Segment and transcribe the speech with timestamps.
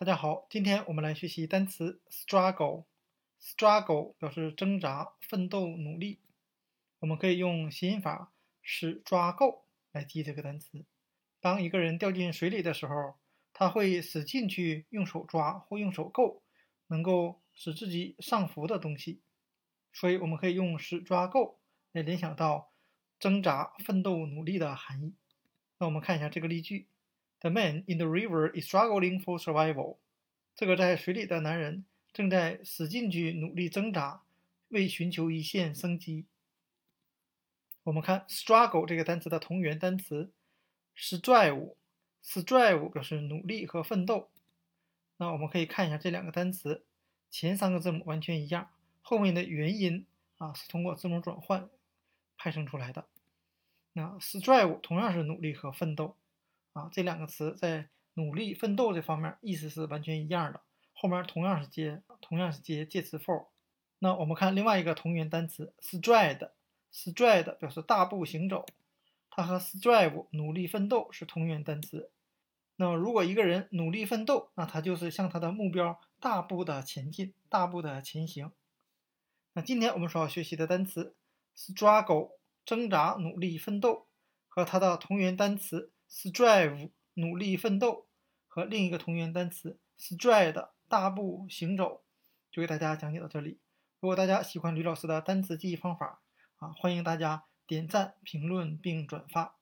[0.00, 2.84] 大家好，今天我们来学习单词 struggle。
[3.42, 6.20] struggle 表示挣扎、奋斗、努力。
[7.00, 8.32] 我们可以用谐音法
[8.62, 10.84] 使抓够来记这个单词。
[11.40, 13.16] 当一个人掉进水里的时候，
[13.52, 16.44] 他会使劲去用手抓或用手够，
[16.86, 19.20] 能够使自己上浮的东西。
[19.92, 21.58] 所以我们可以用使抓够
[21.90, 22.70] 来联想到
[23.18, 25.16] 挣扎、奋斗、努力的含义。
[25.78, 26.86] 那我们看一下这个例句。
[27.40, 29.98] The man in the river is struggling for survival。
[30.56, 34.22] 这个在水里的男人正在使劲去努力挣扎，
[34.68, 36.26] 为寻求一线生机。
[37.84, 40.32] 我们看 struggle 这个单词的同源单词
[40.96, 41.74] strive。
[42.22, 44.28] strive 表示努力和奋斗。
[45.16, 46.84] 那我们可以看一下这两个单词，
[47.30, 48.70] 前三个字母完全一样，
[49.00, 50.04] 后面的元音
[50.38, 51.70] 啊是通过字母转换
[52.36, 53.06] 派生出来的。
[53.92, 56.16] 那 strive 同样是努力和奋斗。
[56.72, 60.60] 啊，这两个词在努力奋斗这方面意思是完全一样的，
[60.92, 63.46] 后面同样是接同样是接介词 for。
[64.00, 68.64] 那我们看另外一个同源单词 stride，stride 表示大步行走，
[69.30, 72.10] 它和 strive 努力奋斗是同源单词。
[72.76, 78.52] 那么如果一个人努力奋斗，那他就是向他的目标大步的前进，大步的前行。
[79.54, 81.16] 那今天我们所要学习的单词
[81.56, 82.32] struggle，
[82.64, 84.06] 挣扎、努力、奋斗，
[84.46, 85.90] 和它的同源单词。
[86.10, 88.08] Strive 努力奋斗
[88.46, 92.02] 和另一个同源单词 stride 大步行走，
[92.50, 93.60] 就给大家讲解到这里。
[94.00, 96.22] 如果大家喜欢吕老师的单词记忆方法
[96.56, 99.56] 啊，欢迎大家点赞、评论并转发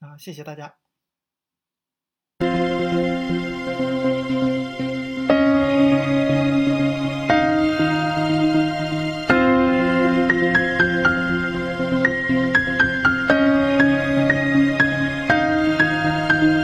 [0.00, 0.76] 啊，谢谢大家。